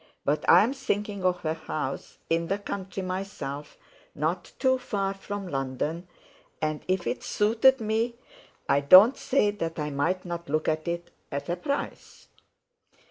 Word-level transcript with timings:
But 0.25 0.43
I'm 0.49 0.73
thinking 0.73 1.23
of 1.23 1.45
a 1.45 1.53
house 1.53 2.17
in 2.27 2.47
the 2.47 2.57
country 2.57 3.03
myself, 3.03 3.77
not 4.15 4.51
too 4.57 4.79
far 4.79 5.13
from 5.13 5.47
London, 5.47 6.07
and 6.59 6.81
if 6.87 7.05
it 7.05 7.21
suited 7.21 7.79
me 7.79 8.15
I 8.67 8.79
don't 8.79 9.15
say 9.15 9.51
that 9.51 9.77
I 9.77 9.91
mightn't 9.91 10.49
look 10.49 10.67
at 10.67 10.87
it, 10.87 11.11
at 11.31 11.49
a 11.49 11.55
price." 11.55 12.29